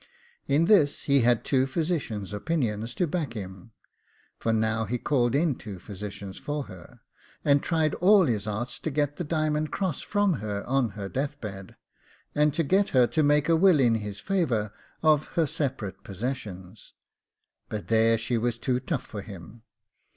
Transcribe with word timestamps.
In 0.47 0.65
this 0.65 1.03
he 1.03 1.19
had 1.21 1.45
two 1.45 1.67
physicians' 1.67 2.33
opinions 2.33 2.95
to 2.95 3.05
back 3.05 3.33
him 3.33 3.69
(for 4.39 4.51
now 4.51 4.85
he 4.85 4.97
called 4.97 5.35
in 5.35 5.53
two 5.53 5.77
physicians 5.77 6.39
for 6.39 6.63
her), 6.63 7.01
and 7.45 7.61
tried 7.61 7.93
all 7.93 8.25
his 8.25 8.47
arts 8.47 8.79
to 8.79 8.89
get 8.89 9.17
the 9.17 9.23
diamond 9.23 9.69
cross 9.69 10.01
from 10.01 10.37
her 10.41 10.63
on 10.65 10.89
her 10.97 11.07
death 11.07 11.39
bed, 11.39 11.75
and 12.33 12.51
to 12.55 12.63
get 12.63 12.89
her 12.89 13.05
to 13.05 13.21
make 13.21 13.47
a 13.47 13.55
will 13.55 13.79
in 13.79 13.93
his 13.93 14.19
favour 14.19 14.73
of 15.03 15.27
her 15.35 15.45
separate 15.45 16.03
possessions; 16.03 16.95
but 17.69 17.85
there 17.87 18.17
she 18.17 18.39
was 18.39 18.57
too 18.57 18.79
tough 18.79 19.05
for 19.05 19.21
him. 19.21 19.61